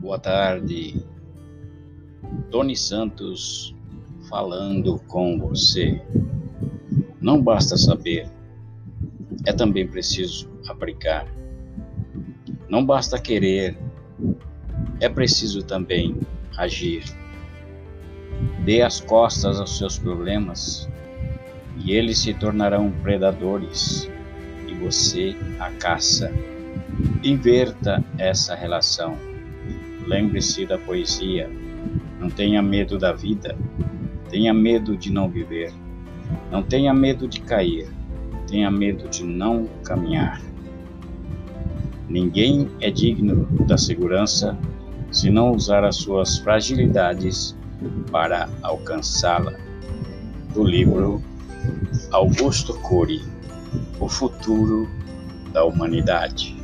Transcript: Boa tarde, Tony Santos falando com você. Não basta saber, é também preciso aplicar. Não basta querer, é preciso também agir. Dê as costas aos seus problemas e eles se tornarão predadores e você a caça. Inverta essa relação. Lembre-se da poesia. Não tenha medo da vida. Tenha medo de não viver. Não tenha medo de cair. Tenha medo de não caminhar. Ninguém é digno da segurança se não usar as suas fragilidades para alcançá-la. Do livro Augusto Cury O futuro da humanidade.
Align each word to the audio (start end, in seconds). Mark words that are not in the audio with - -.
Boa 0.00 0.18
tarde, 0.18 1.04
Tony 2.50 2.74
Santos 2.74 3.76
falando 4.30 4.98
com 5.00 5.38
você. 5.38 6.00
Não 7.20 7.42
basta 7.42 7.76
saber, 7.76 8.26
é 9.44 9.52
também 9.52 9.86
preciso 9.86 10.48
aplicar. 10.66 11.26
Não 12.66 12.82
basta 12.82 13.20
querer, 13.20 13.76
é 15.00 15.08
preciso 15.10 15.62
também 15.62 16.18
agir. 16.56 17.04
Dê 18.64 18.80
as 18.80 19.02
costas 19.02 19.60
aos 19.60 19.76
seus 19.76 19.98
problemas 19.98 20.88
e 21.76 21.92
eles 21.92 22.20
se 22.20 22.32
tornarão 22.32 22.90
predadores 23.02 24.10
e 24.66 24.72
você 24.76 25.36
a 25.58 25.70
caça. 25.72 26.32
Inverta 27.22 28.02
essa 28.16 28.54
relação. 28.54 29.29
Lembre-se 30.06 30.66
da 30.66 30.78
poesia. 30.78 31.50
Não 32.18 32.28
tenha 32.28 32.62
medo 32.62 32.98
da 32.98 33.12
vida. 33.12 33.56
Tenha 34.28 34.52
medo 34.52 34.96
de 34.96 35.10
não 35.10 35.28
viver. 35.28 35.72
Não 36.50 36.62
tenha 36.62 36.92
medo 36.92 37.26
de 37.26 37.40
cair. 37.40 37.88
Tenha 38.46 38.70
medo 38.70 39.08
de 39.08 39.24
não 39.24 39.66
caminhar. 39.84 40.40
Ninguém 42.08 42.68
é 42.80 42.90
digno 42.90 43.46
da 43.66 43.78
segurança 43.78 44.58
se 45.12 45.30
não 45.30 45.52
usar 45.52 45.84
as 45.84 45.96
suas 45.96 46.38
fragilidades 46.38 47.56
para 48.10 48.48
alcançá-la. 48.62 49.54
Do 50.52 50.64
livro 50.64 51.22
Augusto 52.10 52.74
Cury 52.80 53.22
O 54.00 54.08
futuro 54.08 54.88
da 55.52 55.64
humanidade. 55.64 56.56